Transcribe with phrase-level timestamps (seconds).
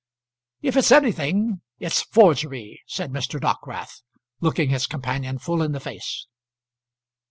[0.63, 3.39] "If it's anything, it's forgery," said Mr.
[3.39, 4.01] Dockwrath,
[4.39, 6.25] looking his companion full in the face.